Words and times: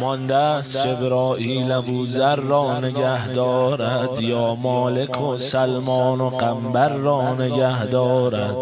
مانده 0.00 0.36
است 0.36 0.86
جبرائیل 0.86 1.72
ابوذر 1.72 2.36
را 2.36 2.80
نگه 2.80 3.28
دارد 3.28 4.20
یا 4.20 4.54
مالک 4.54 5.20
و 5.20 5.36
سلمان 5.36 6.20
و 6.20 6.28
قنبر 6.28 6.88
را 6.88 7.34
نگه 7.34 7.86
دارد. 7.86 8.56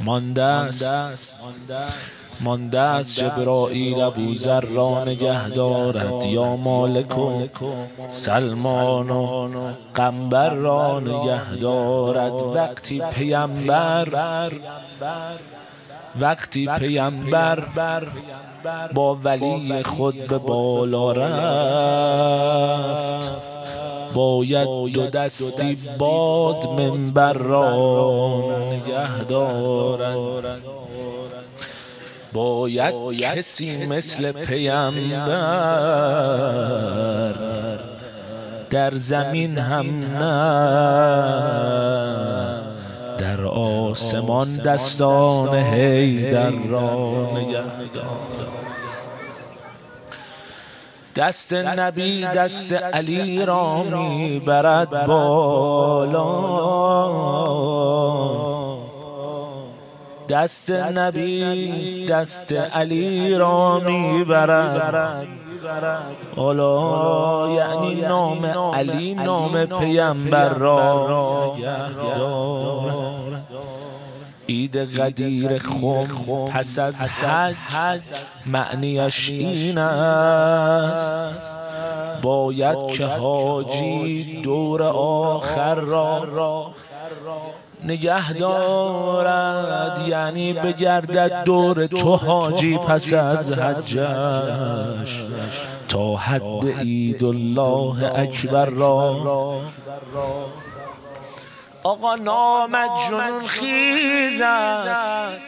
مانده 0.00 0.42
است. 0.42 1.40
مانده 2.40 2.80
است 2.80 3.18
جبرائیل 3.18 4.00
ابوذر 4.00 4.60
را 4.60 5.04
نگه 5.04 5.48
دارد. 5.48 6.24
یا 6.24 6.56
مالک 6.56 7.18
و 7.18 7.46
سلمان 8.08 9.10
و 9.10 9.48
قنبر 9.94 10.54
را 10.54 11.00
نگه 11.00 11.54
دارد. 11.56 12.42
وقتی 12.42 13.02
پیمبر 13.12 14.08
وقتی 16.20 16.66
پیمبر 16.78 17.64
با 18.94 19.14
ولی 19.14 19.82
خود 19.82 20.26
به 20.26 20.38
بالا 20.38 21.12
رفت 21.12 21.34
باید 24.14 24.68
دو 24.92 25.06
دستی 25.06 25.78
باد 25.98 26.68
منبر 26.80 27.32
را 27.32 28.42
نگه 28.70 29.24
دارد. 29.24 30.18
باید 32.34 32.94
کسی 33.20 33.76
مثل 33.76 34.32
پیمبر 34.32 35.74
در 38.70 38.90
زمین 38.90 39.58
هم 39.58 39.86
نه. 40.18 40.34
در 43.18 43.44
آسمان 43.46 44.56
دستان 44.56 45.54
حیدر 45.54 46.50
را 46.50 47.30
نگه 47.34 47.62
دست 51.16 51.52
نبی 51.54 52.22
دست 52.22 52.72
علی 52.72 53.44
را 53.44 53.82
می 53.82 54.40
برد 54.46 55.06
بالا. 55.06 56.14
دست 60.28 60.70
نبی 60.72 62.06
دست 62.06 62.52
علی 62.52 63.34
را 63.34 63.78
می‌برد. 63.78 65.26
حالا 66.36 67.48
یعنی 67.56 68.00
نام 68.00 68.46
علی 68.46 69.14
نام 69.14 69.66
پیمبر 69.66 70.48
را 70.48 71.54
عید 74.48 74.76
قدیر 74.76 75.58
خم 75.58 76.06
پس 76.46 76.78
از 76.78 77.00
حج 77.74 78.00
معنیش 78.46 79.30
این 79.30 79.78
است. 79.78 81.34
باید 82.22 82.86
که 82.86 83.06
حاجی 83.06 84.40
دور 84.42 84.82
آخر 84.82 85.74
را 85.74 86.70
نگه 87.84 88.32
دارد 88.32 90.08
یعنی 90.08 90.52
بگردد 90.52 91.44
دور 91.44 91.86
تو 91.86 92.16
حاجی 92.16 92.78
پس 92.78 93.12
از 93.12 93.58
حجش. 93.58 95.22
تا 95.88 96.16
حد 96.16 96.66
عید 96.78 97.24
الله 97.24 98.12
اکبر 98.14 98.64
را. 98.64 99.60
آقا 101.82 102.14
نامت 102.14 102.90
جنون 103.10 103.46
خیز 103.46 104.40
است. 104.44 105.46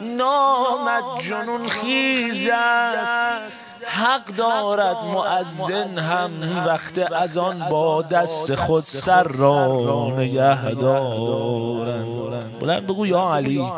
نامت 0.00 1.04
جنون 1.28 1.68
خیز 1.68 2.48
است. 2.52 3.69
حق 3.86 4.24
دارد 4.24 4.96
معزن 4.96 5.98
هم 5.98 6.30
وقت 6.66 7.12
از 7.12 7.38
آن 7.38 7.66
با 7.70 8.02
دست 8.02 8.54
خود 8.54 8.82
سر 8.82 9.22
را 9.22 10.12
نگه 10.16 10.70
دارند. 10.70 12.58
بلند 12.60 12.86
بگو 12.86 13.06
یا 13.06 13.34
علی. 13.34 13.72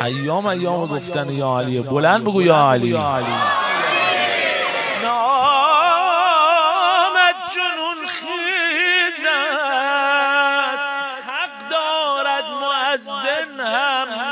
ایام 0.00 0.46
ایام 0.46 0.86
گفتن 0.86 1.30
یا 1.30 1.58
علی. 1.58 1.80
بلند 1.80 2.24
بگو 2.24 2.42
یا 2.42 2.70
علی. 2.70 2.98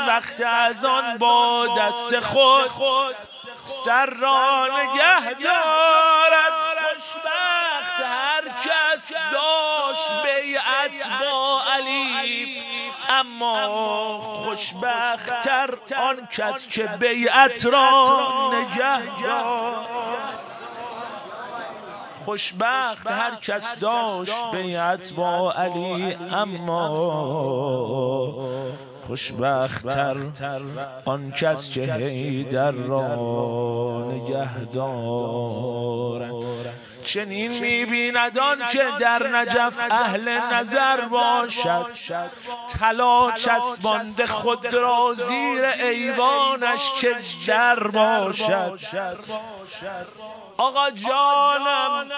وقت 0.07 0.41
از 0.41 0.85
آن 0.85 1.17
با 1.17 1.67
دست 1.77 2.19
خود 2.19 2.69
سر 3.85 4.05
را 4.05 4.67
نگه 4.67 5.33
دارد. 5.33 6.53
خوشبخت 6.81 8.01
هر 8.01 8.43
کس 8.63 9.13
داشت 9.31 10.11
بیعت 10.23 11.09
با 11.21 11.61
علی. 11.73 12.63
اما 13.09 14.19
خوشبختتر 14.19 15.69
آن 15.97 16.27
کس 16.31 16.67
که 16.67 16.83
بیعت 16.87 17.65
را 17.65 18.51
نگه 18.53 19.21
دارد. 19.21 19.87
خوشبخت 22.25 23.11
هر 23.11 23.35
کس 23.35 23.79
داشت 23.79 24.51
بیعت 24.51 25.13
با 25.13 25.51
علی. 25.51 26.17
اما 26.31 26.97
خوشبختتر. 29.11 30.15
آن 31.05 31.31
کس 31.31 31.69
که 31.73 31.93
هیدر 31.93 32.71
را 32.71 34.07
نگه 34.11 34.63
دارد 34.73 36.33
چنین 37.03 37.59
می‌بیند 37.59 38.39
آن 38.39 38.57
که 38.71 38.83
در 38.99 39.27
نجف 39.27 39.79
اهل 39.91 40.29
نظر 40.53 41.01
باشد. 41.01 41.85
طلا 42.79 43.31
چسبانده 43.31 44.25
خود 44.25 44.73
را 44.73 45.13
زیر 45.13 45.63
ایوانش 45.83 46.91
که 46.99 47.15
در 47.47 47.87
باشد. 47.87 48.79
آقا 50.57 50.89
جانم 50.91 52.11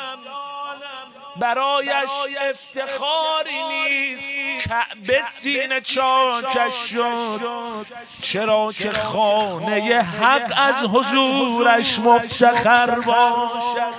برایش 1.36 2.10
افتخاری 2.42 3.64
نیست. 3.70 4.68
کعبه 4.68 5.22
سینه 5.22 5.82
چاکش 5.82 6.76
شد. 6.76 7.86
چرا 8.22 8.72
که 8.72 8.92
خانه 8.92 10.02
حق 10.02 10.54
از 10.56 10.84
حضورش 10.84 12.00
مفتخر 12.00 13.00
باشد. 13.00 13.94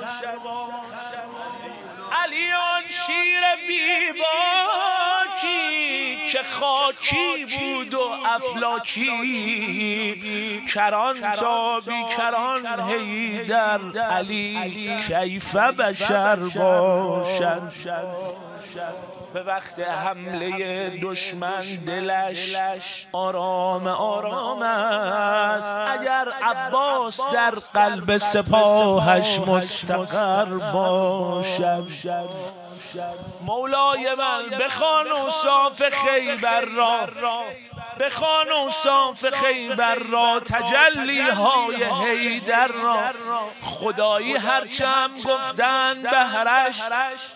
علیان 2.23 2.83
شیر 2.89 3.67
بیباکی 3.67 4.25
که 4.25 4.44
خاکی 6.45 7.45
بود 7.45 7.95
و 7.95 8.01
افلاکی. 8.27 9.05
کران 10.75 11.33
تا 11.33 11.81
بی 11.81 12.05
کران 12.17 12.91
هیدر 12.91 13.81
علی. 14.11 14.97
کیف 15.09 15.57
بشر 15.57 16.37
باشد 16.37 17.63
به 19.35 19.43
وقت 19.43 19.81
حمله 19.81 20.91
دشمن 21.03 21.61
دلش 21.87 22.57
آرام 23.13 23.87
آرام 23.87 24.63
است. 24.63 25.77
اگر 25.77 26.29
عباس 26.43 27.21
در 27.33 27.55
قلب 27.75 28.17
سپاهش 28.17 29.41
مستقر 29.41 30.73
باشد 30.75 31.89
مولای 33.41 34.15
من 34.15 34.59
بخوان 34.59 35.07
صاف 35.31 35.83
خیبر 35.83 36.61
را. 36.61 37.09
بخوان 38.01 38.71
صاف 38.71 39.27
خیبر 39.31 39.95
را. 39.95 40.41
تجلی 40.41 41.21
های 41.21 41.85
حیدر 41.85 42.67
را. 42.67 43.13
خدایی 43.61 44.37
هرچم 44.37 45.11
گفتن 45.25 46.03
بهرش 46.03 46.81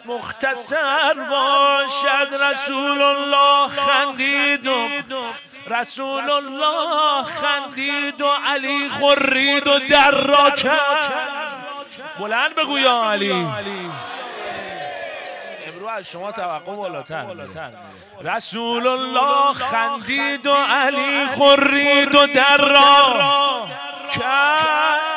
مختصر 0.05 1.13
باشد 1.31 2.43
رسول 2.51 3.03
الله 3.03 3.69
خندید 3.69 4.67
و 4.67 4.89
رسول 5.71 6.31
الله 6.31 7.23
خندید 7.23 8.21
و 8.21 8.29
علی 8.47 8.89
خورید 8.89 9.67
و 9.67 9.79
در 9.79 10.11
را 10.11 10.51
کرد. 10.51 11.59
بلند 12.19 12.55
بگو 12.55 12.79
یا 12.79 13.11
علی. 13.11 13.47
از 15.91 16.11
شما 16.11 16.33
توقع 16.33 16.75
بالاتر 16.75 17.27
رسول 18.21 18.87
الله 18.87 19.53
خندید 19.53 20.47
و 20.47 20.55
علی 20.55 21.27
خورید 21.27 22.15
و 22.15 22.27
در 22.27 22.57
را 22.57 23.67
کرد. 24.19 25.09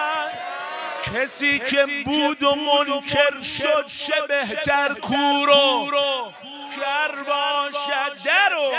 کسی 1.14 1.60
که 1.60 1.86
بود 2.06 2.44
و 2.44 2.56
منکر 2.56 3.42
شد 3.42 3.86
چه 3.86 4.14
بهتر 4.28 4.94
کورو 4.94 6.32
گر 6.78 7.12
باشد 7.28 8.26
در 8.26 8.58
و 8.58 8.72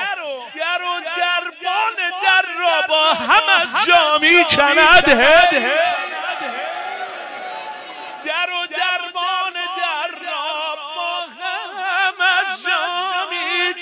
در 0.56 0.83
و 0.85 1.00
در 2.23 2.43
را 2.59 2.87
با 2.89 3.12
هم 3.15 3.43
از 3.61 3.87
جامی 3.87 4.44
کند 4.44 5.05
در 5.05 6.02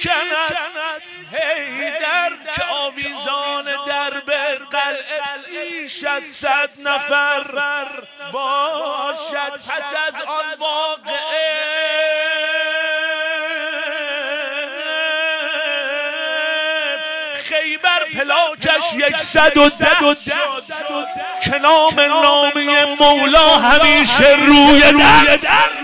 کند. 0.01 1.03
هی 1.33 1.91
در 1.91 2.33
که 2.55 2.65
آویزان 2.65 3.65
در 3.87 4.11
به 4.11 4.61
قلعه 4.71 5.83
از 6.09 6.23
صد 6.23 6.71
نفر 6.85 7.45
باشد 8.33 9.53
پس 9.53 9.95
از 10.09 10.21
آن 10.21 10.45
واقعه. 10.59 11.71
خیبر 17.35 18.05
پلاکش 18.15 18.93
یکصد 18.95 19.57
و 19.57 19.69
ده 19.69 20.17
که 21.43 21.59
نام 21.59 22.01
نامی 22.01 22.85
مولا 22.99 23.49
همیشه 23.59 24.37
روی 24.37 24.81
در. 24.93 25.80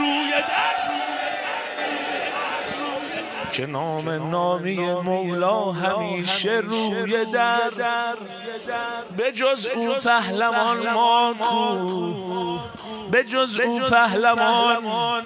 که 3.56 3.66
نام 3.66 4.08
نامی 4.08 4.76
مولا 4.94 5.72
همیشه 5.72 6.50
روی 6.50 7.24
در. 7.24 7.60
به 9.16 9.32
جز 9.32 9.66
او 9.66 9.94
پهلوان 9.94 10.92
ما 10.92 11.34
کو. 11.40 12.25
به 13.16 13.24
جز 13.24 13.60
او 13.60 13.80
پهلوان. 13.80 15.22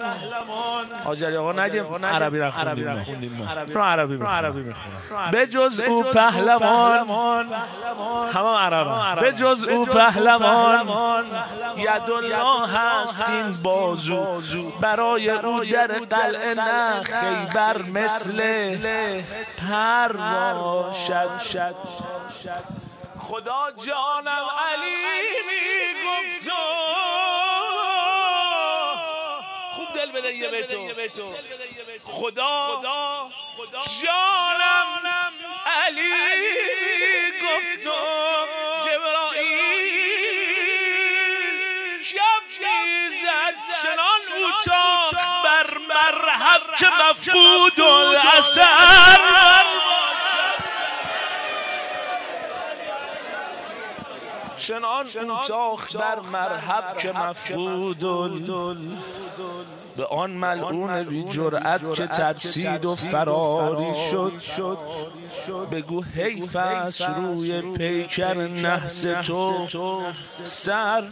آجری 1.04 1.36
آقا 1.36 1.52
نگیم. 1.52 2.04
عربی 2.04 2.38
را 2.38 2.50
خوندیم 2.50 3.46
ما. 3.74 3.84
عربی 3.84 4.16
می‌خونم 4.16 4.74
به 5.30 5.46
جز 5.46 5.80
او 5.80 6.02
پهلوان. 6.02 7.06
همه 8.34 8.58
عرب. 8.58 9.20
به 9.20 9.32
جز 9.32 9.64
او 9.64 9.84
پهلوان. 9.86 11.26
ید 11.76 12.10
الله 12.10 12.68
هست 12.68 13.30
این 13.30 13.50
بازو. 13.62 14.70
برای 14.80 15.30
او 15.30 15.64
در 15.64 15.86
قلعه 15.86 16.54
نه 16.54 17.02
خیبر 17.02 17.82
مثل 17.82 18.42
پر 19.68 20.12
باشد 20.52 21.30
خدا 23.18 23.70
جانم 23.86 24.46
علی 24.70 24.96
می 25.48 25.64
گفت 26.06 26.50
خوب 30.10 30.20
دل 30.20 30.20
بده 30.20 30.36
یه 30.36 30.94
به 30.94 31.08
تو 31.08 31.34
خدا. 32.02 32.82
جانم 34.02 34.88
علی 35.66 36.10
گفت 37.42 37.84
جبرائیل 38.84 40.00
کفی 42.02 43.10
زد. 43.22 43.56
چنان 43.82 44.22
اوتاخ 44.36 45.14
بر 45.44 45.78
مرحب 45.88 46.62
که 46.78 46.86
مفقود 46.86 47.80
الاثر. 47.80 49.20
چنان 54.56 55.06
اوتاخ 55.16 55.96
بر 55.96 56.20
مرحب 56.20 56.98
که 56.98 57.12
مفقود 57.12 58.04
به 59.96 60.06
آن 60.06 60.30
ملعون 60.30 61.02
بی 61.02 61.24
جرأت 61.24 61.94
که 61.94 62.06
ترسید 62.06 62.84
و 62.84 62.94
فراری 62.94 63.94
شد. 63.94 64.32
بگو 65.72 66.02
حیف 66.02 66.56
است 66.56 67.02
روی 67.02 67.60
پیکر 67.60 68.34
نحس 68.34 69.02
تو. 69.02 69.66
سر 70.42 71.02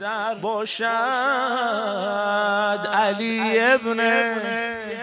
باشد 0.42 0.86
علی 2.92 3.60
ابن 3.60 4.00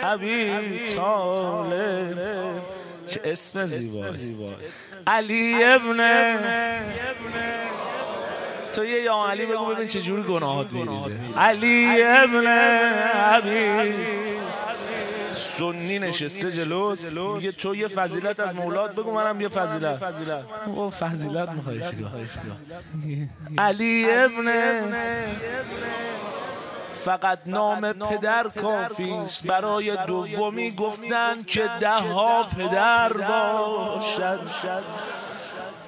ابی 0.03 0.85
طالب. 0.95 2.61
چه 3.07 3.21
اسم 3.23 3.65
زیبا 3.65 4.05
علی 5.07 5.63
ابن 5.63 5.99
تو 8.75 8.85
یه 8.85 9.01
یا 9.01 9.25
علی 9.29 9.45
بگو 9.45 9.65
ببین 9.65 9.87
چه 9.87 10.01
جوری 10.01 10.23
گناهات 10.23 10.73
میریزه. 10.73 11.17
علی 11.37 12.03
ابن 12.03 12.47
عبی. 12.47 13.93
سنی 15.29 15.99
نشسته 15.99 16.51
جلو 16.51 16.95
میگه 17.35 17.51
تو 17.51 17.75
یه 17.75 17.87
فضیلت 17.87 18.39
از 18.39 18.55
مولاد 18.55 18.91
بگو 18.95 19.11
منم 19.11 19.41
یه 19.41 19.47
فضیلت. 19.47 20.03
او 20.65 20.89
فضیلت 20.89 21.49
می‌خوای 21.49 21.81
چیکار 21.81 22.11
علی 23.57 24.11
ابن 24.11 24.47
فقط 26.93 27.39
نام 27.45 27.93
پدر 27.93 28.47
کافی 28.61 29.11
است 29.11 29.47
برای 29.47 29.97
دومی 30.07 30.71
گفتن 30.71 31.43
که 31.47 31.69
ده 31.79 31.89
ها 31.89 32.43
پدر 32.43 33.13
باشد. 33.13 34.39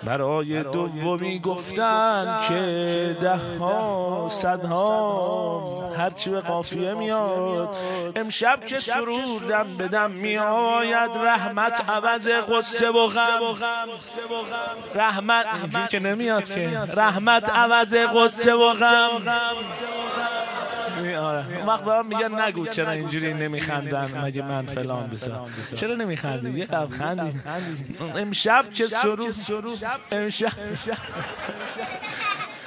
برای 0.04 0.64
دومی 0.64 1.40
گفتن 1.40 2.40
که 2.48 3.18
ده 3.22 3.40
ها 3.60 4.28
صدها 4.30 5.92
هرچی 5.98 6.30
به 6.30 6.40
قافیه 6.40 6.94
میاد. 6.94 7.76
امشب 8.16 8.66
که 8.66 8.78
سرور 8.78 9.42
دم 9.50 9.78
بدم 9.80 10.12
میآید. 10.12 11.12
رحمت 11.18 11.90
عوض 11.90 12.28
قصه 12.28 12.90
و 12.90 13.08
غم. 13.08 13.56
رحمت 14.96 15.46
اینجور 15.62 15.86
که 15.88 16.00
نمیاد 16.00 16.44
که 16.44 16.80
رحمت 16.98 17.50
عوض 17.50 17.96
قصه 17.96 18.54
و 18.54 18.74
غم. 18.74 19.22
اون 20.98 21.66
وقت 21.68 21.84
به 21.84 22.02
میگن 22.02 22.42
نگو 22.42 22.68
چرا 22.68 22.92
اینجوری 22.92 23.34
نمیخندن 23.34 24.22
مگه 24.24 24.42
من 24.42 24.66
فلان 24.66 25.08
بسا؟ 25.08 25.46
چرا 25.76 25.96
نمیخندی؟ 25.96 26.60
یه 26.60 26.66
قبل 26.66 26.88
خندی. 26.88 27.40
امشب 28.16 28.66
که 28.74 28.88
سرود 28.88 29.36
امشب 30.12 30.52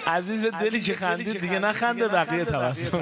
عزیز 0.07 0.47
دلی 0.47 0.81
که 0.81 0.95
خندید 0.95 1.41
دیگه 1.41 1.59
نخنده 1.59 2.09
بقیه 2.09 2.45
توسط 2.45 3.01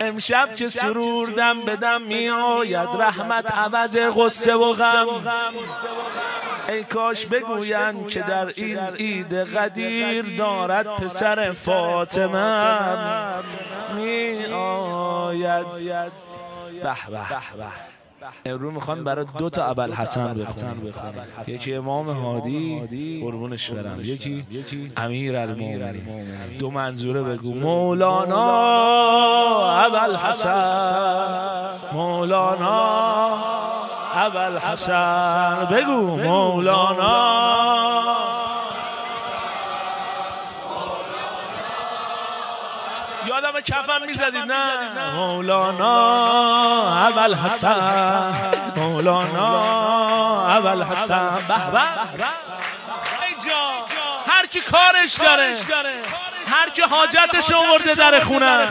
امشب 0.00 0.54
که 0.54 0.68
سروردم 0.68 1.60
بدم 1.60 2.02
می 2.02 2.28
آید 2.28 2.88
رحمت 2.98 3.52
عوض 3.52 3.98
غصه 3.98 4.54
و 4.54 4.72
غم. 4.72 5.06
ای 6.68 6.84
کاش 6.84 7.26
بگوین 7.26 8.06
که 8.06 8.20
در 8.20 8.46
این 8.46 8.78
عید 8.78 9.34
قدیر 9.34 10.36
دارد 10.36 10.86
پسر 10.86 11.52
فاطمه 11.52 12.74
می 13.96 14.44
آید 14.54 15.66
به 16.82 16.90
به. 17.10 17.66
امروز 18.46 18.72
می‌خوام 18.74 19.04
برای 19.04 19.24
دو 19.38 19.50
تا 19.50 19.64
ابل 19.64 19.92
حسن 19.92 20.34
بخونم. 20.34 20.92
یکی 21.46 21.74
امام 21.74 22.08
هادی 22.10 23.20
قربونش 23.22 23.70
برم. 23.70 24.00
یکی 24.00 24.46
امیر 24.96 25.36
المومنی 25.36 26.02
دو 26.58 26.70
منظوره 26.70 27.22
بگو. 27.22 27.54
مولانا 27.54 28.46
ابل 29.78 30.16
حسن. 30.16 31.70
مولانا 31.92 33.38
ابل 34.14 34.58
حسن. 34.58 35.68
بگو. 35.70 36.16
مولانا 36.16 37.40
یادم 43.50 43.60
کفن 43.60 44.06
می‌زدید 44.06 44.52
نه. 44.52 45.10
مولانا 45.14 47.06
اول 47.06 47.34
حسن. 47.34 48.34
مولانا 48.76 50.46
اول 50.56 50.82
حسن. 50.82 51.30
به 51.48 51.70
به. 51.70 51.80
هر 54.32 54.46
کی 54.46 54.60
کارش 54.60 55.14
داره 55.14 55.54
هر 56.46 56.68
کی 56.70 56.82
حاجتش 56.82 57.52
آورده 57.52 57.94
در 57.94 58.20
خونه. 58.20 58.68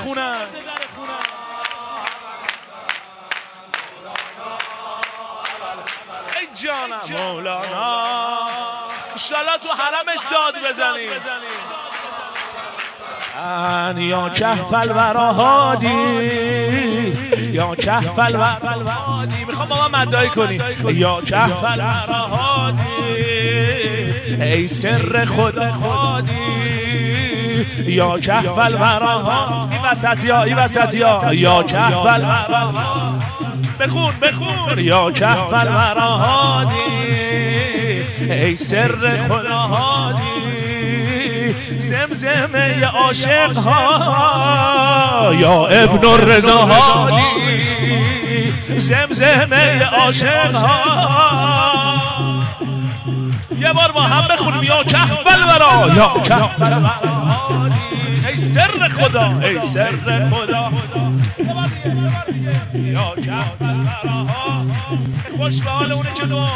ای 6.40 6.48
جانم. 6.56 7.00
مولانا. 7.20 8.10
انشالله 9.12 9.58
تو 9.58 9.70
حرمش 9.70 10.20
داد 10.32 10.56
بزنی 13.38 14.04
یا 14.04 14.30
کهف 14.30 14.74
الورا 14.74 15.34
هادی 15.34 15.88
یا 17.52 17.76
کهف 17.76 18.20
الورا 18.20 18.46
هادی 18.46 19.46
می‌خوام 19.46 19.70
با 19.70 19.88
من 19.88 20.02
مدعی 20.02 20.30
کنی. 20.30 20.60
یا 20.94 21.22
کهف 21.22 21.64
الورا 21.64 22.28
هادی 22.28 22.82
ای 24.42 24.68
سر 24.68 25.26
خدا 25.26 25.72
هادی 25.72 26.32
یا 27.86 28.20
کهف 28.20 28.58
الورا 28.58 29.18
هادی 29.18 29.76
این 29.76 29.86
وسط 29.92 30.24
یا 30.24 30.44
این 30.44 30.58
وسط 30.58 30.94
یا. 30.94 31.34
یا 31.34 31.64
کهف 31.64 32.06
الورا 32.06 32.74
بخون 33.80 34.14
بخون. 34.22 34.80
یا 34.80 35.12
کهف 35.12 35.54
الورا 35.54 36.18
هادی 36.18 36.76
ای 38.30 38.56
سر 38.56 38.96
خدا 39.28 39.58
حالی 39.58 40.39
زمزمه 41.90 42.86
عاشق 42.86 43.58
ها. 43.58 45.32
یا 45.34 45.68
ابن 45.68 46.08
الرضا 46.08 46.58
حالی 46.58 47.24
زمزمه 48.78 49.84
عاشق 49.84 50.56
ها. 50.56 51.69
یه 53.62 53.74
بار 53.74 53.92
با 53.92 54.02
هم 54.02 54.28
بخونیم 54.28 54.64
یا 54.64 54.84
کهفل 54.84 55.44
برا 55.46 55.94
یا 55.96 56.22
کهفل 56.24 56.86
ای 58.28 58.38
سر 58.38 58.88
خدا 58.88 59.40
ای 59.42 59.62
سر 59.62 59.92
خدا. 60.32 60.70
یا 62.74 63.14
کهفل 63.26 63.84
برا 63.84 64.26
خوش 65.38 65.62
به 65.62 65.70
حال 65.70 65.92
اونه 65.92 66.14
که 66.14 66.26
دو 66.26 66.48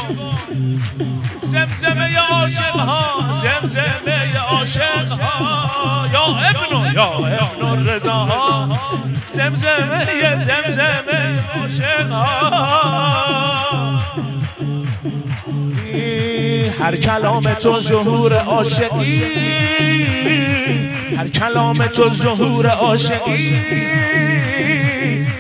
زمزمه 1.42 2.18
عاشق 2.18 2.76
ها 2.76 3.34
زمزمه 3.34 4.38
عاشق 4.50 5.12
ها. 5.12 6.08
یا 6.14 6.24
ابن 6.24 6.94
یا 6.94 7.04
ابن 7.14 7.88
رضا 7.90 8.12
ها. 8.14 8.80
زمزمه 9.28 10.38
زمزمه 10.38 11.40
عاشق 11.62 12.12
ها. 12.12 13.53
هر 16.84 16.96
کلام 16.96 17.54
تو 17.54 17.80
ظهور 17.80 18.34
عاشقی. 18.34 19.24
هر 21.18 21.28
کلام 21.28 21.88
تو 21.88 22.10
ظهور 22.10 22.68
عاشقی. 22.68 23.64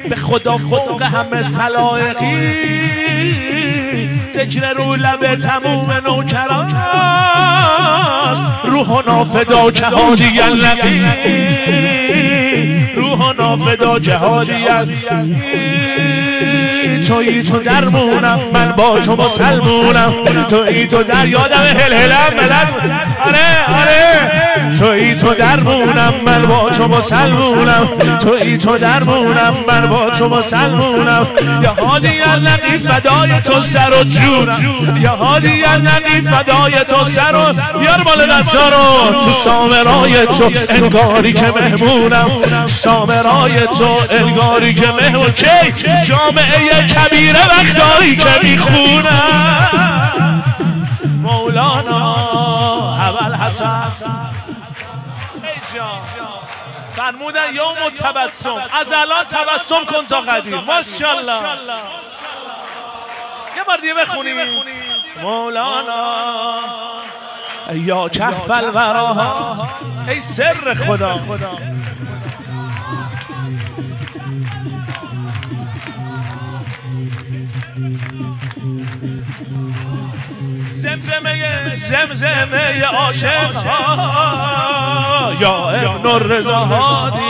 به 0.09 0.15
خدا 0.15 0.57
فوق 0.57 1.01
همه 1.01 1.41
سلائقی 1.41 2.37
ذکر 4.31 4.73
رو 4.73 4.95
لب 4.95 5.35
تموم 5.35 5.91
نوکران. 5.91 6.69
روح 8.65 8.87
و 8.87 9.01
نافدا 9.01 9.71
که 9.71 9.85
هادی 9.85 10.39
روح 10.39 12.02
که 14.03 14.15
هادی 14.15 14.65
توی 17.07 17.43
تو 17.43 17.59
درمونم 17.59 18.39
من 18.53 18.71
با 18.71 18.99
تو 18.99 19.15
مسلمونم. 19.15 20.13
توی 20.47 20.87
تو 20.87 21.03
در 21.03 21.27
یادم 21.27 21.63
هل 21.63 21.93
هلم 21.93 22.37
بلد 22.37 22.67
آره 23.25 23.81
آره. 23.81 24.12
توی 24.79 25.15
تو 25.15 25.33
درمونم 25.33 26.13
من 26.25 26.45
با 26.45 26.69
تو 26.69 26.87
مسلمونم 26.87 27.87
توی 28.21 28.57
تو 28.57 28.77
درمونم 28.77 29.55
من 29.67 29.87
با 29.87 30.09
تو 30.09 30.29
مسلمونم 30.29 31.27
یا 31.61 31.73
هادی 31.73 32.21
النقی 32.21 32.77
فدای 32.77 33.41
تو 33.41 33.61
سر 33.61 33.93
و 33.99 34.03
جونم 34.03 34.97
یا 35.01 35.15
هادی 35.15 35.63
النقی 35.63 36.21
فدای 36.21 36.73
تو 36.87 37.05
سر 37.05 37.35
و 37.35 37.53
بیار 37.79 38.03
مال 38.03 38.39
دستا 38.39 38.69
رو 38.69 39.13
تو 39.23 39.31
سامرای 39.31 40.27
تو 40.27 40.51
انگاری 40.69 41.33
که 41.33 41.45
مهمونم. 41.55 42.27
سامرای 42.65 43.61
تو 43.77 43.97
انگاری 44.09 44.73
که 44.73 44.87
مهمون. 45.01 45.31
کی؟ 45.31 45.45
جامعه 46.03 46.87
کبیره 46.87 47.39
وقتایی 47.49 48.15
که 48.15 48.29
می‌خونم. 48.43 50.43
مولانا 51.21 52.15
اول 52.97 53.35
حسن. 53.35 53.91
فرمودن 56.95 57.55
یوم 57.55 57.89
تبسم 57.89 58.55
از 58.79 58.93
الان 58.93 59.23
تبسم 59.23 59.85
کن 59.85 60.05
تا 60.05 60.21
قدیم. 60.21 60.59
ماشاءالله. 60.59 61.41
یه 63.57 63.63
بار 63.67 63.77
دیگه 63.77 63.93
بخونیم. 63.93 64.37
مولانا. 65.21 66.59
یا 67.71 68.09
کهف 68.09 68.51
الوراها. 68.51 69.69
ای 70.07 70.21
سر 70.21 70.73
خدا. 70.73 71.19
زمزمه 80.83 81.75
زمزمه 81.75 82.83
عاشق 82.83 83.65
یا 85.39 85.69
ابن 85.69 86.09
الرضا 86.09 86.55
هادی. 86.55 87.21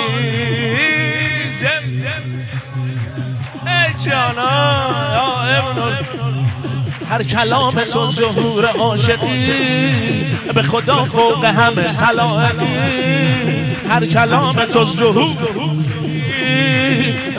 زمزم 1.52 2.24
ای 3.66 3.94
جانا 4.06 4.52
یا 5.14 5.60
ابن 5.60 5.98
هر 7.10 7.24
کلام 7.24 7.84
تو 7.84 8.12
ظهور 8.12 8.66
عاشقی 8.66 10.26
به 10.54 10.62
خدا 10.62 11.04
فوق 11.04 11.46
همه 11.46 11.88
سلاحقی 11.88 12.66
هر 13.90 14.06
کلام 14.06 14.66
تو 14.66 14.86
ظهور 14.86 15.36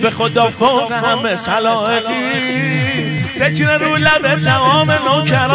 به 0.02 0.11
خدا 0.11 0.50
فوق 0.50 0.92
همه 0.92 1.37
سلاحقی 1.37 3.03
فکر 3.38 3.78
رو 3.78 3.96
لب 3.96 4.40
تمام 4.40 4.90
نوکراست 4.90 5.54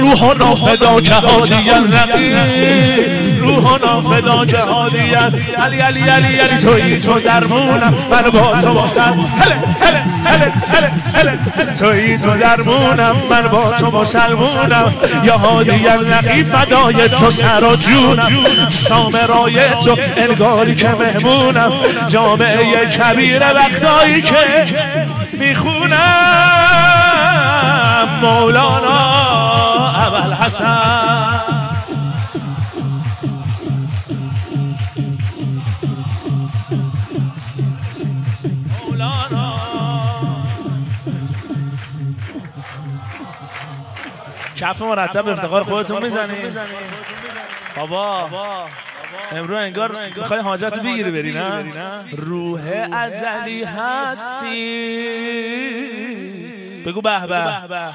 روح 0.00 0.34
نافدا 0.34 1.00
که 1.00 1.14
هادی 1.14 1.70
الرقی 1.70 2.34
روح 3.38 3.78
نافدا 3.82 4.46
که 4.46 4.58
هادی 4.58 4.98
علی 4.98 5.80
علی 5.80 6.00
علی 6.08 6.38
علی 6.38 6.58
توی 6.58 6.98
تو 6.98 7.20
درمونم 7.20 7.94
من 8.10 8.30
با 8.30 8.60
تو 8.60 8.74
باسم 8.74 9.26
هله 9.40 9.56
هله 9.80 10.02
هله 10.24 10.52
هله 10.74 10.92
هله 11.14 11.38
توی 11.78 12.18
تو 12.18 12.36
درمونم 12.36 13.16
من 13.30 13.48
با 13.48 13.72
تو 13.78 13.90
مسلمونم. 13.90 14.94
یا 15.24 15.38
هادی 15.38 15.88
الرقی 15.88 16.44
فدای 16.44 17.08
تو 17.08 17.30
سر 17.30 17.64
و 17.64 17.76
جونم. 17.76 18.28
سامرای 18.68 19.54
تو 19.84 19.96
انگاری 20.16 20.74
که 20.74 20.88
مهمونم. 20.88 21.72
جامعه 22.08 22.86
کبیر 22.86 23.40
وقتایی 23.40 24.22
که 24.22 24.36
می‌خونم. 25.38 25.98
مولانا. 28.22 29.59
حسن 30.40 31.30
کف 44.56 44.82
مرتب 44.82 45.28
افتخار 45.28 45.62
خودتون 45.62 46.02
می‌زنید 46.02 46.58
بابا. 47.76 48.28
امرو 49.32 49.56
انگار 49.56 49.96
می‌خوای 50.16 50.40
حاجت 50.40 50.78
بگیری 50.78 51.10
بری 51.10 51.32
نه؟ 51.32 51.64
روح 52.16 52.88
ازلی 52.92 53.64
هستی. 53.64 54.90
بگو 56.86 57.00
به 57.00 57.26
به. 57.26 57.90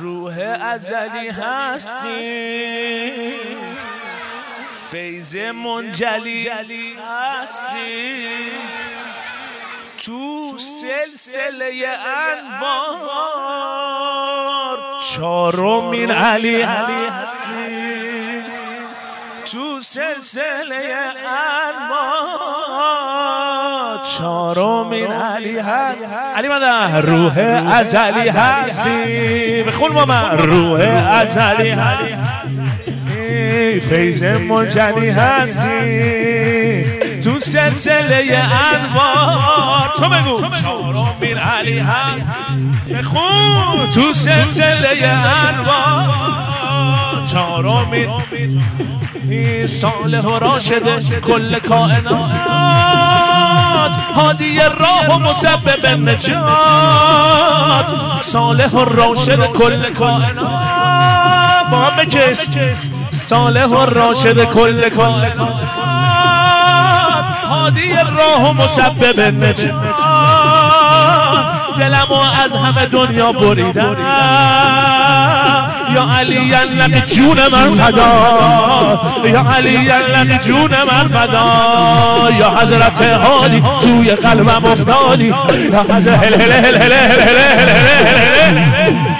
روح 0.00 0.56
ازلی 0.60 1.28
هستی. 1.28 3.12
فیض 4.90 5.36
منجلی 5.36 6.48
هستی. 7.08 8.28
تو 10.06 10.58
سلسله 10.58 11.88
انوار 12.30 13.22
چارمین 15.16 16.10
علی 16.10 16.62
هستی. 16.62 18.42
تو 19.44 19.80
سلسله 19.80 20.94
انوار 21.84 22.72
چارمین 24.18 25.12
علی 25.12 25.58
هست. 25.58 26.06
علی 26.36 26.48
مده 26.48 26.96
روح 26.96 27.38
ازلی 27.72 28.28
هستی 28.28 29.62
بخون 29.62 29.92
با 29.92 30.04
من 30.04 30.38
روح 30.38 30.80
ازلی 31.12 31.70
هستی 31.70 32.16
فیض 33.80 34.22
منجلی 34.22 35.10
هستی 35.10 36.84
تو 37.20 37.38
سلسله 37.38 38.44
انوار 38.74 39.92
تو 39.96 40.08
بگو. 40.08 40.40
چارمین 40.62 41.38
علی 41.38 41.78
هست. 41.78 42.26
بخون 42.94 43.90
تو 43.94 44.12
سلسله 44.12 45.06
انوار 45.06 46.41
چارمین 47.32 48.08
صالح 49.66 50.20
و 50.20 50.38
راشد 50.38 51.20
کل 51.20 51.58
کائنات 51.58 52.32
هادی 54.16 54.58
راه 54.58 55.16
و 55.16 55.18
مسبب 55.18 55.86
نجات. 55.86 57.94
صالح 58.20 58.68
و 58.68 58.84
راشد 58.84 59.46
کل 59.46 59.92
کائنات. 59.92 60.46
با 61.70 61.78
هم 61.78 61.96
بکش 61.96 62.38
صالح 63.10 63.66
و 63.66 63.86
راشد 63.86 64.44
کل 64.44 64.88
کائنات. 64.88 65.68
هادی 67.48 67.94
راه 68.16 68.50
و 68.50 68.52
مسبب 68.52 69.20
نجات. 69.20 69.94
دلمو 71.78 72.20
از 72.44 72.56
همه 72.56 72.86
دنیا 72.86 73.32
بریدم 73.32 73.96
یا 75.94 76.08
علی 76.18 76.36
یلق 76.36 77.04
جون 77.04 77.38
من 77.52 77.70
فدا 77.70 79.00
یا 79.24 79.46
علی 79.56 79.70
یلق 79.70 80.40
جون 80.46 80.70
من 80.70 81.08
فدا 81.08 82.30
یا 82.38 82.50
حضرت 82.60 83.02
هادی 83.02 83.62
توی 83.80 84.10
قلبم 84.10 84.64
افتادی 84.64 85.34
یا 85.72 85.86
حضرت 85.90 86.24
هل 86.24 86.34
هل 86.34 86.52
هل 86.52 86.74
هل 86.76 86.92
هل 86.92 87.38
هل 87.38 88.58
هل 88.58 89.11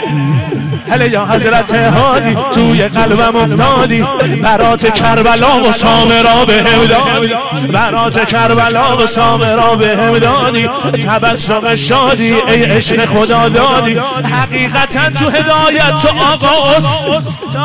هله 0.92 1.10
یا 1.10 1.26
حضرت 1.26 1.74
هادی 1.74 2.36
توی 2.54 2.82
قلبم 2.82 3.36
افتادی. 3.36 4.06
برات 4.42 4.94
کربلا 4.94 5.62
و 5.68 5.72
سامرا 5.72 6.44
به 6.46 6.62
هم 6.62 6.86
دادی. 6.86 7.34
برات 7.72 8.26
کربلا 8.26 8.96
و 8.96 9.06
سامرا 9.06 9.76
به 9.76 9.96
هم 9.96 10.18
دادی. 10.18 10.68
تبسم 11.06 11.74
شادی 11.74 12.32
ای 12.32 12.64
عشق 12.64 13.04
خدا 13.04 13.48
دادی. 13.48 14.00
حقیقتا 14.32 15.10
تو 15.10 15.30
هدایت 15.30 15.96
تو 16.02 16.08
آقا 16.08 16.76
استادی. 17.16 17.62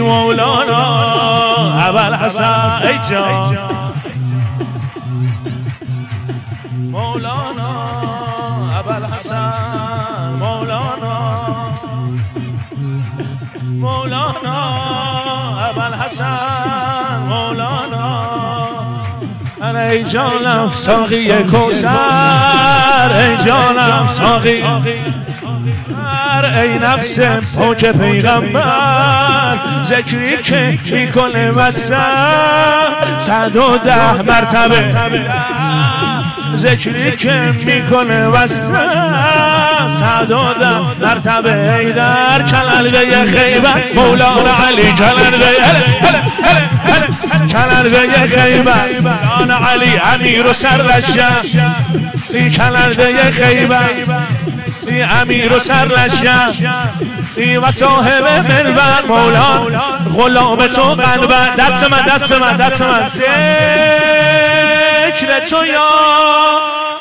مولانا 0.00 0.86
اول 1.78 2.14
حسن 2.14 2.82
ای 2.82 2.98
جان. 3.10 3.58
مولانا 6.92 7.76
ابل 8.78 9.14
حسن. 9.14 9.65
حسن 16.06 17.18
مولانا. 17.28 18.28
انا 19.62 19.80
ای 19.80 20.04
جانم 20.04 20.70
ساقی 20.70 21.42
کوسر 21.42 23.12
ای 23.12 23.36
جانم 23.36 24.06
ساقی. 24.06 24.64
ای 26.62 26.78
نفس 26.78 27.20
پاک 27.56 27.84
پیغمبر 27.84 29.58
ذکری 29.82 30.36
که 30.42 30.78
می‌کنه 30.92 31.50
وسر 31.50 31.98
صد 33.18 33.56
و 33.56 33.78
ده 33.78 34.22
مرتبه. 34.22 34.94
ذکری 36.56 37.16
که 37.16 37.54
می‌کنه 37.64 38.26
وسط 38.28 38.72
سعدادا 39.88 40.94
مرتبه 41.00 41.92
در 41.96 42.42
کلنگه 42.42 43.26
خیبر. 43.26 43.82
مولانا 43.94 44.56
علی 44.68 44.92
کلنگه 44.92 45.46
کلنگه 47.52 48.26
خیبر. 48.26 48.80
مولانا 49.02 49.68
علی 49.68 50.00
امیر 50.14 50.46
و 50.46 50.52
سر 50.52 50.82
لشم 50.82 51.36
ای 52.30 52.50
کلنگه 52.50 53.30
خیبر. 53.30 53.88
ای 54.88 55.02
امیر 55.02 55.52
و 55.52 55.58
سر 55.58 55.84
لشم 55.84 56.50
ای 57.36 57.56
و 57.56 57.70
صاحب 57.70 58.24
منبر. 58.24 59.02
مولانا 59.08 59.66
غلام 60.16 60.66
تو 60.66 60.82
قلبر 60.82 61.48
دست 61.58 61.90
من 61.90 62.02
دست 62.02 62.32
من 62.32 62.56
دست 62.56 62.82
من. 62.82 63.06
ذکر 65.16 65.40
تو 65.40 65.66
یا 65.66 65.88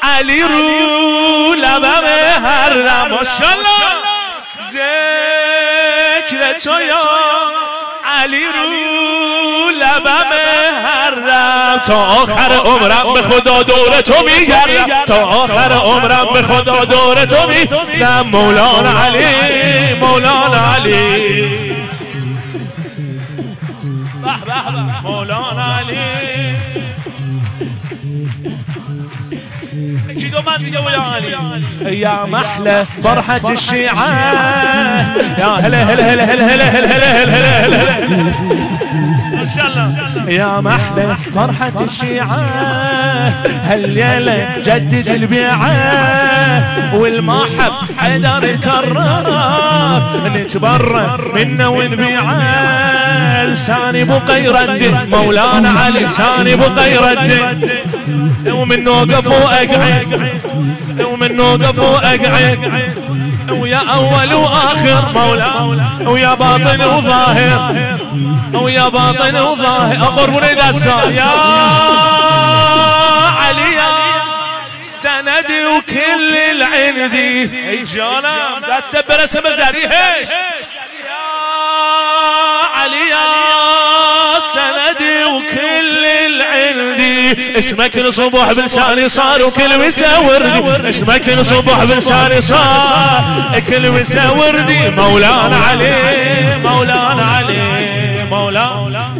علی 0.03 0.41
رو 0.41 1.53
لبم 1.53 2.05
هر 2.45 3.07
ماشالله 3.07 3.91
ذکر 4.71 6.53
تو 6.63 6.81
یا 6.81 6.97
علی 8.21 8.45
رو 8.45 8.65
لبم 9.69 10.31
هر 10.85 11.11
دم 11.11 11.81
تا 11.85 12.05
آخر 12.05 12.51
عمرم 12.65 13.13
به 13.13 13.21
خدا 13.21 13.63
دور 13.63 14.01
تو 14.01 14.13
میگردم. 14.25 15.05
تا 15.07 15.15
آخر 15.15 15.71
عمرم 15.71 16.27
به 16.33 16.41
خدا 16.41 16.85
دور 16.85 17.25
تو 17.25 17.47
میگردم. 17.47 18.27
مولانا 18.31 19.03
علی 19.03 19.93
مولانا 19.93 20.73
علی. 20.75 21.64
يا 31.81 32.25
محلى 32.25 32.85
فرحة 33.03 33.41
الشيعة. 33.49 33.95
يا 35.39 35.45
هلا 35.45 35.83
هلا 35.83 36.13
هلا 36.13 36.23
هلا 36.33 36.45
هلا 36.55 36.69
هلا 36.79 37.23
هلا 37.23 37.65
هلا 37.65 38.05
هلا. 38.05 38.84
شاء 39.55 39.67
الله. 39.67 40.29
يا 40.29 40.61
محلى 40.61 41.15
فرحة 41.33 41.81
الشيعة 41.81 42.39
هالليلة 43.63 44.47
جدد 44.65 45.07
البيعة 45.07 45.71
والماحب 46.95 47.73
حيدر 47.97 48.55
كرر 48.55 50.03
نتبرى 50.35 51.17
منه 51.35 51.69
ونبيعه 51.69 53.43
لساني 53.43 54.03
بقيرد 54.03 55.07
مولانا 55.11 55.69
علي 55.69 55.99
لساني 55.99 56.55
بقيرد 56.55 57.31
ومن 58.47 58.87
وقف 58.87 59.27
وأقعد 59.27 60.07
ومن 61.11 61.39
وقف 61.39 61.79
وأقعد. 61.79 62.59
ويا 63.49 63.77
أول 63.93 64.33
وآخر 64.33 65.11
مولا 65.13 65.51
ويا 66.01 66.33
باطن 66.33 66.83
وظاهر 66.83 67.97
ويا 68.53 68.87
باطن 68.87 69.37
وظاهر. 69.37 70.03
اقربوني 70.03 70.53
دسا 70.55 71.03
يا 71.03 71.31
علي 73.39 73.81
سندي 74.83 75.65
وكل 75.65 76.35
العندي 76.35 77.69
أي 77.69 77.83
جانا. 77.83 78.59
دس 78.77 78.95
برسم 79.09 79.41
زريهش 79.41 80.29
يا 80.29 81.25
علي 82.75 83.09
يا 83.09 83.44
سندي 84.39 85.23
وكل 85.25 86.05
العندي 86.05 87.59
اسمك 87.59 87.97
الصبح 87.97 88.51
بلساني 88.51 89.09
صار 89.09 89.43
وكل 89.43 89.87
مساوردي 89.87 90.89
اسمك 90.89 91.29
الصبح 91.29 91.83
بلساني 91.83 92.41
صار 92.41 93.59
كل 93.69 93.91
مساوردي 93.91 94.89
مولانا 94.89 95.57
علي 95.57 95.95
مولانا 96.63 97.25
علي 97.25 98.25
مولانا. 98.31 99.15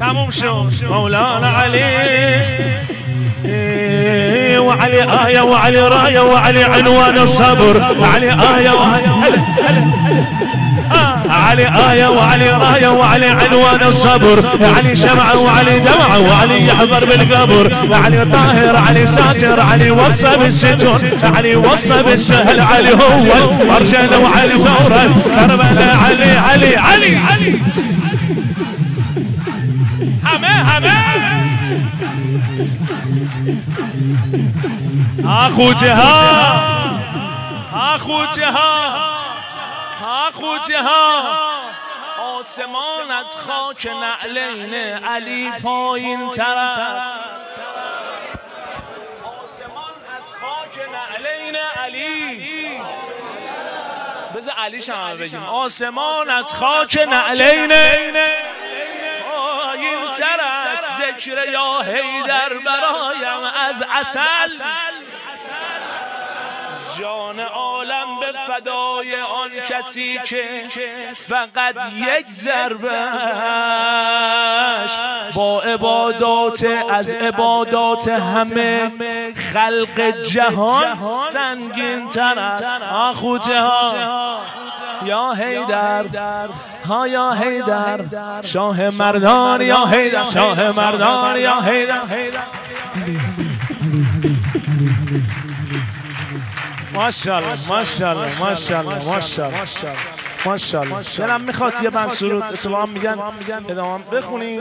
تموم 0.00 0.30
شو؟ 0.30 0.66
مولانا 0.82 1.48
علي. 1.48 1.84
وعلي 4.58 5.26
آية 5.26 5.40
وعلي 5.40 5.88
راية 5.88 6.20
وعلي 6.20 6.64
عنوان 6.64 7.18
الصبر. 7.18 7.82
علي 8.14 8.30
آية 8.30 8.70
وعلي 8.70 9.10
علي 11.34 11.92
آية 11.92 12.06
وعلي 12.06 12.50
راية 12.50 12.88
وعلي 12.88 13.26
عنوان 13.26 13.82
الصبر. 13.82 14.58
علي 14.76 14.96
شمعة 14.96 15.38
وعلي 15.38 15.78
دمعة 15.78 16.18
وعلي 16.20 16.66
يحضر 16.66 17.04
بالقبر. 17.04 17.74
علي 18.04 18.24
طاهر 18.24 18.76
علي 18.76 19.06
ساتر 19.06 19.60
علي 19.60 19.90
وصى 19.90 20.36
بالستر 20.36 20.98
علي 21.22 21.56
وصى 21.56 22.02
بالسهل 22.02 22.60
علي 22.60 22.90
هو 22.90 23.12
المرجل 23.62 24.14
وعلي 24.14 24.54
ثورة 24.54 25.14
كربلاء 25.36 25.96
علي 26.04 26.38
علي 26.38 26.76
علي. 26.76 27.16
علي 27.16 27.58
همه 30.24 30.78
همه 30.78 30.94
آخو 35.24 35.72
جهان 35.72 36.96
آخو 37.74 38.24
جهان 38.36 39.13
آخو 40.28 40.58
جهان. 40.58 41.74
آسمان 42.20 43.10
از 43.10 43.36
خاک 43.36 43.86
نعلین 43.86 44.74
علی 45.04 45.52
پایین 45.62 46.28
تر 46.28 46.56
است. 46.56 46.80
آسمان 49.42 49.94
از 50.16 50.30
خاک 50.40 50.88
نعلین 50.92 51.56
علی. 51.56 52.80
بذار 54.36 54.54
علی 54.54 54.82
شما 54.82 55.14
بگیم. 55.14 55.44
آسمان 55.44 56.30
از 56.30 56.54
خاک 56.54 56.98
نعلین 56.98 57.72
پایین 59.30 60.10
تر 60.10 60.40
است. 60.40 60.96
ذکر 60.96 61.48
یا 61.52 61.80
حیدر 61.80 62.54
برایم 62.66 63.44
از 63.68 63.84
اصل 63.90 64.20
جان 66.98 67.40
عالم 67.40 68.03
فدای 68.48 69.14
آن 69.14 69.50
کسی 69.68 70.18
که 70.24 70.44
فقط 71.12 71.76
یک 71.92 72.26
ضربش 72.26 72.84
با 75.34 75.62
عبادات 75.62 76.66
از 76.90 77.12
عبادات 77.12 78.08
همه 78.08 78.90
خلق 79.52 80.22
جهان 80.22 80.98
سنگین 81.32 82.08
تر 82.08 82.38
است 82.38 82.82
آخوته 82.92 83.60
ها. 83.60 84.40
یا 85.04 85.32
حیدر. 85.32 86.04
ها 86.88 87.08
یا 87.08 87.32
حیدر. 87.32 88.00
شاه 88.42 88.90
مردان 88.90 89.60
یا 89.60 89.84
حیدر. 89.86 90.24
شاه 90.24 90.76
مردان 90.76 91.36
یا 91.36 91.60
حیدر. 91.60 92.00
ماشاءالله 96.94 97.68
ماشاءالله 97.68 98.44
ماشاءالله 98.44 99.04
ماشاءالله 99.04 99.58
ماشاءالله 100.46 101.02
دلم 101.18 101.40
می‌خواست 101.40 101.82
یه 101.82 101.90
بند 101.90 102.08
سرود 102.08 102.42
اتفاقا 102.42 102.86
میگن 102.86 103.18
ادامه 103.68 104.04
بخونی 104.04 104.60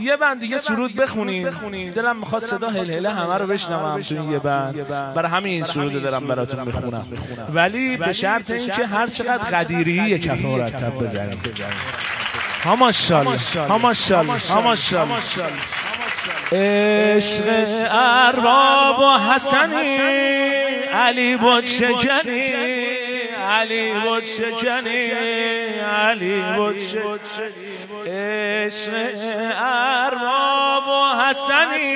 یه 0.00 0.16
بند 0.16 0.40
دیگه 0.40 0.58
سرود 0.58 0.96
بخونی 0.96 1.90
دلم 1.90 2.16
می‌خواست 2.16 2.46
صدا 2.46 2.68
هل 2.68 3.06
همه 3.06 3.34
رو 3.38 3.46
بشنوم. 3.46 4.00
تو 4.00 4.32
یه 4.32 4.38
بند. 4.38 4.88
برای 5.14 5.30
همین 5.30 5.52
این 5.52 5.64
سرود 5.64 6.02
دارم 6.02 6.26
براتون 6.26 6.60
می‌خونم. 6.60 7.06
ولی 7.52 7.96
به 7.96 8.12
شرط 8.12 8.50
اینکه 8.50 8.86
هر 8.86 9.06
چقدر 9.06 9.58
قدیری 9.58 9.92
یه 9.92 10.18
کف 10.18 10.44
مرتب 10.44 10.94
بزنی 10.98 11.36
ها 12.64 12.76
ماشاءالله 12.76 13.38
ها 13.68 13.78
ماشاءالله. 13.78 14.38
ها 14.50 14.60
ماشاءالله. 14.60 15.16
عشق 16.52 17.44
ارباب 17.90 18.98
و 18.98 19.18
حسنی 19.18 19.98
علی 20.94 21.36
بود 21.36 21.64
شکنی 21.64 22.52
علی 23.50 23.92
بود 23.92 24.24
شکنی 24.24 25.10
علی 25.80 26.42
بود 26.56 26.78
شکنی. 26.78 28.10
عشق 28.10 28.92
ارباب 29.56 30.88
و 30.88 31.22
حسنی. 31.22 31.94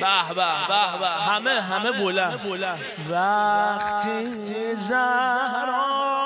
به 0.00 0.34
به 0.34 0.44
به 1.00 1.06
همه 1.06 1.60
همه 1.60 1.92
بلند. 1.92 2.80
وقتی 3.10 4.74
زهرا 4.74 6.25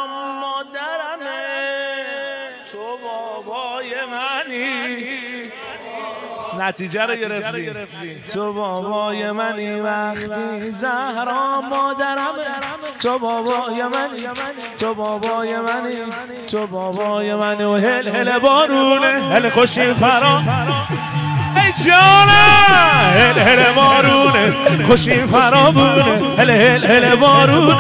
نتیجه 6.60 7.02
رو 7.02 7.14
گرفتی. 7.14 7.70
تو 8.32 8.52
بابای 8.52 9.30
منی 9.30 9.80
وقتی 9.80 10.70
زهرا 10.70 11.60
مادرمه. 11.60 12.46
تو 12.98 13.18
بابای 13.18 13.82
منی. 13.82 14.28
تو 14.78 14.94
بابای 14.94 15.56
منی. 15.56 15.96
تو 16.46 16.66
بابای 16.66 17.34
منی. 17.34 17.64
و 17.64 17.76
هل 17.76 18.08
هل 18.08 18.38
بارونه. 18.38 19.06
هل 19.06 19.48
خوشی 19.48 19.94
فرا. 19.94 20.42
ای 21.56 21.92
هل 23.22 23.38
هل 23.38 23.70
خوشی 24.84 25.26
فرابونه 25.26 26.20
هل 26.38 26.50
هل 26.50 26.84
هل 26.84 27.16
بارونه 27.16 27.74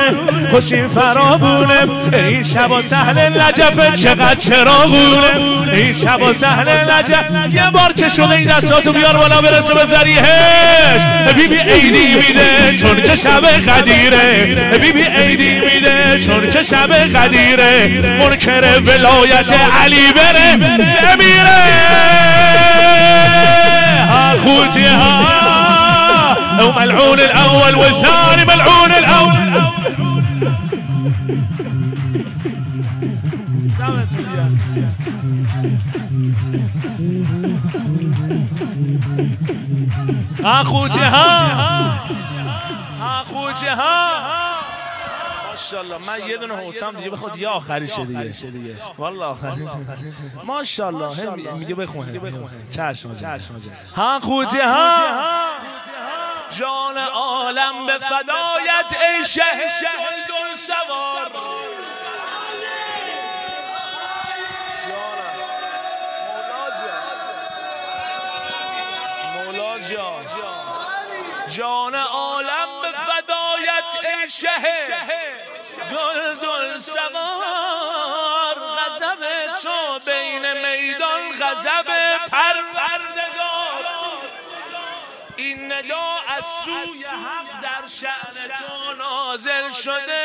خوشی 0.50 0.88
فرابونه 0.88 1.88
این 2.12 2.42
شب 2.42 2.80
سهل 2.80 3.18
لجف 3.18 3.94
چقدر 3.94 4.34
چرا 4.34 4.86
بونه 4.86 5.60
این 5.72 5.92
شب 5.92 6.32
سهل 6.32 6.68
لجف. 6.68 7.54
یه 7.54 7.70
بار 7.72 7.92
که 7.92 8.08
شده 8.08 8.30
این 8.30 8.48
دستاتو 8.48 8.92
بیار 8.92 9.16
بالا 9.16 9.40
برسه 9.40 9.74
به 9.74 9.84
ذریعهش. 9.84 11.02
بی 11.36 11.48
بی 11.48 11.58
ایدی 11.58 12.14
میده 12.14 12.76
چون 12.76 13.02
که 13.02 13.16
شب 13.16 13.46
قدیره. 13.46 14.78
بی 14.80 14.92
بی 14.92 15.02
ایدی 15.02 15.60
میده 15.60 16.18
چون 16.18 16.50
که 16.50 16.62
شب 16.62 16.92
قدیره. 16.92 17.88
منکر 18.18 18.80
ولایت 18.80 19.52
علی 19.82 20.12
بره. 20.12 20.56
بمیره 20.56 21.80
اخوتي 24.34 24.86
وملعون 26.64 27.20
الأول 27.20 27.74
والثاني 27.74 28.44
ملعون 28.44 28.90
الأول. 28.90 29.60
اخوتي 40.44 41.00
ها. 41.00 41.98
اخوتي 43.02 43.68
ها. 43.68 44.69
ماشاءالله. 45.72 46.06
من 46.06 46.28
یه 46.28 46.36
دونه 46.36 46.54
حوسم 46.56 46.90
دیگه. 46.90 47.10
بخواد 47.10 47.36
یه 47.36 47.48
آخریشه 47.48 48.04
دیگه. 48.04 48.34
والله. 48.98 49.24
آخری 49.34 49.68
ماشاءالله. 50.44 51.52
میگه 51.54 51.74
بخونه 51.74 52.20
چشم 52.72 53.14
چشم 53.14 53.60
ها 53.96 54.20
خوتی 54.20 54.58
ها 54.58 54.98
جان 56.58 56.98
عالم 56.98 57.86
به 57.86 57.98
فدایت 57.98 59.02
ای 59.02 59.24
شه 59.24 59.42
دل 60.28 60.56
سوار. 60.56 61.30
جان. 69.90 70.24
جان. 71.48 71.94
عالم 71.94 72.68
به 72.82 72.88
فدایت 72.98 74.04
ای 74.04 74.28
شه. 74.28 75.49
دل 75.90 76.34
دل 76.34 76.78
سوار 76.78 78.56
غضب 78.78 79.54
تو 79.62 79.98
بین 80.06 80.52
میدان 80.52 81.32
غضب 81.32 81.86
پروردگار. 82.30 83.84
این 85.36 85.72
ندا 85.72 86.20
از 86.28 86.46
سوی 86.64 87.04
حق 87.04 87.60
در 87.62 87.86
شأن 87.88 88.56
تو 88.58 88.94
نازل 88.94 89.70
شده. 89.70 90.20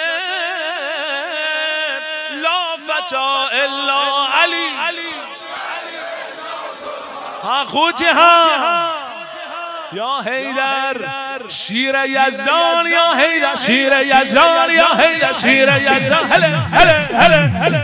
لا 2.32 2.78
فتا 2.78 3.48
الا 3.48 4.28
علی. 4.28 4.70
ها 7.44 7.66
خوتی 7.66 8.06
ها. 8.06 8.95
یا 9.96 10.20
حیدر 10.26 11.48
شیر 11.48 11.96
یزدان 12.06 12.86
یا 12.92 13.24
حیدر 13.24 13.56
شیر 13.56 13.94
یزدان 14.02 14.70
یا 14.78 14.88
حیدر 15.04 15.34
شیر 15.34 15.70
یزدان 15.78 16.32
هله 16.32 16.48
هله 16.74 17.08
هله 17.20 17.50
هله 17.64 17.84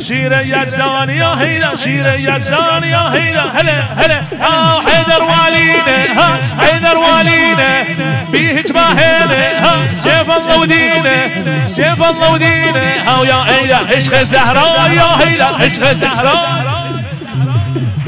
شیر 0.00 0.32
یزدان 0.32 1.10
یا 1.10 1.34
حیدر 1.34 1.74
شیر 1.74 2.06
یزدان 2.14 2.84
یا 2.84 3.10
حیدر 3.10 3.48
هله 3.48 3.72
هله 3.72 4.24
ها 4.42 4.80
حیدر 4.80 5.22
والینه 5.22 6.14
ها 6.16 6.38
حیدر 6.64 6.96
والینه 6.96 7.86
بی 8.32 8.38
هیچ 8.38 8.72
باهله 8.72 9.60
ها 9.62 9.94
سیف 9.94 10.30
الله 10.30 10.60
ودینه 10.60 11.66
سیف 11.66 12.00
الله 12.00 12.32
ودینه 12.32 13.04
ها 13.06 13.26
یا 13.26 13.42
حیدر 13.42 13.96
عشق 13.96 14.22
زهرا 14.22 14.88
یا 14.94 15.08
حیدر 15.20 15.64
عشق 15.64 15.92
زهرا 15.92 16.71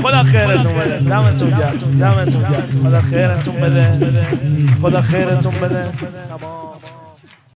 خدا 0.04 0.22
خیرتون 0.22 0.72
بده. 0.72 0.98
دمتون 0.98 1.50
گرم. 1.50 1.98
دمتون 2.00 2.42
گرم. 2.42 2.82
خدا 2.82 3.00
خیرتون 3.02 3.54
بده. 3.60 3.92
خدا 4.82 5.00
خیرتون 5.00 5.54
بده. 5.54 5.88